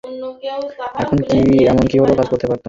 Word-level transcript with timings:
এখন 1.01 1.17
হলে 1.19 1.85
কি 1.89 1.95
এমন 1.99 2.11
কাজ 2.11 2.27
করতে 2.31 2.45
পারতুম। 2.45 2.59